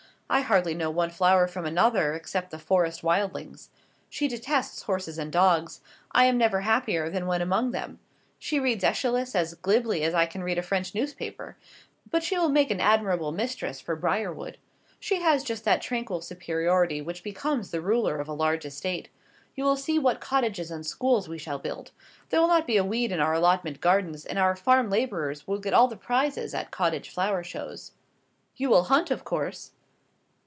I 0.33 0.39
hardly 0.43 0.73
know 0.73 0.89
one 0.89 1.09
flower 1.09 1.45
from 1.45 1.65
another, 1.65 2.13
except 2.13 2.51
the 2.51 2.57
forest 2.57 3.01
wildlings. 3.03 3.67
She 4.09 4.29
detests 4.29 4.83
horses 4.83 5.17
and 5.17 5.29
dogs. 5.29 5.81
I 6.13 6.23
am 6.23 6.37
never 6.37 6.61
happier 6.61 7.09
than 7.09 7.27
when 7.27 7.41
among 7.41 7.71
them. 7.71 7.99
She 8.39 8.57
reads 8.57 8.81
Æschylus 8.81 9.35
as 9.35 9.55
glibly 9.55 10.03
as 10.03 10.13
I 10.13 10.25
can 10.25 10.41
read 10.41 10.57
a 10.57 10.61
French 10.63 10.95
newspaper. 10.95 11.57
But 12.09 12.23
she 12.23 12.37
will 12.37 12.47
make 12.47 12.71
an 12.71 12.79
admirable 12.79 13.33
mistress 13.33 13.81
for 13.81 13.97
Briarwood. 13.97 14.57
She 15.01 15.17
has 15.19 15.43
just 15.43 15.65
that 15.65 15.81
tranquil 15.81 16.21
superiority 16.21 17.01
which 17.01 17.25
becomes 17.25 17.71
the 17.71 17.81
ruler 17.81 18.17
of 18.21 18.29
a 18.29 18.33
large 18.33 18.63
estate. 18.65 19.09
You 19.55 19.65
will 19.65 19.75
see 19.75 19.99
what 19.99 20.21
cottages 20.21 20.71
and 20.71 20.85
schools 20.85 21.27
we 21.27 21.37
shall 21.39 21.59
build. 21.59 21.91
There 22.29 22.39
will 22.39 22.47
not 22.47 22.65
be 22.65 22.77
a 22.77 22.85
weed 22.85 23.11
in 23.11 23.19
our 23.19 23.33
allotment 23.33 23.81
gardens, 23.81 24.25
and 24.25 24.39
our 24.39 24.55
farm 24.55 24.89
labourers 24.89 25.45
will 25.45 25.59
get 25.59 25.73
all 25.73 25.89
the 25.89 25.97
prizes 25.97 26.53
at 26.53 26.71
cottage 26.71 27.09
flower 27.09 27.43
shows." 27.43 27.91
"You 28.55 28.69
will 28.69 28.83
hunt, 28.83 29.11
of 29.11 29.25
course?" 29.25 29.71